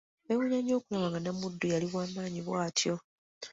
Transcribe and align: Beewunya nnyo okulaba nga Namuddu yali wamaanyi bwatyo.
Beewunya 0.25 0.59
nnyo 0.61 0.73
okulaba 0.77 1.07
nga 1.09 1.19
Namuddu 1.21 1.65
yali 1.73 1.87
wamaanyi 1.93 2.41
bwatyo. 2.47 2.93